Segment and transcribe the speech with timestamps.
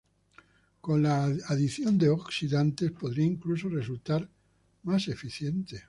[0.81, 4.27] Con la adición de oxidantes, podría incluso resultar
[4.81, 5.79] más eficiente.